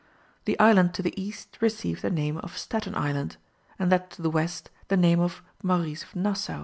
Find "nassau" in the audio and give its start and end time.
6.15-6.59